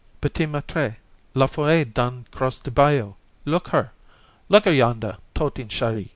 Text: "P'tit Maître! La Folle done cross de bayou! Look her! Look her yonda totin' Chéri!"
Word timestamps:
"P'tit 0.19 0.47
Maître! 0.49 0.95
La 1.35 1.45
Folle 1.45 1.85
done 1.85 2.25
cross 2.31 2.59
de 2.59 2.71
bayou! 2.71 3.13
Look 3.45 3.67
her! 3.67 3.91
Look 4.49 4.65
her 4.65 4.73
yonda 4.73 5.19
totin' 5.35 5.67
Chéri!" 5.67 6.09